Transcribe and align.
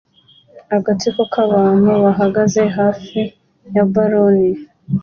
agatsiko 0.77 1.21
k'abantu 1.33 1.89
bahagaze 2.03 2.61
hafi 2.77 3.19
ya 3.73 3.83
ballon 3.93 4.37